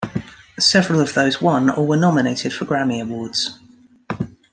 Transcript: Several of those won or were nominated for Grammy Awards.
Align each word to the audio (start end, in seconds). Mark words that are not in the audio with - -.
Several 0.57 0.99
of 0.99 1.13
those 1.13 1.43
won 1.43 1.69
or 1.69 1.85
were 1.85 1.95
nominated 1.95 2.51
for 2.51 2.65
Grammy 2.65 3.03
Awards. 3.03 3.59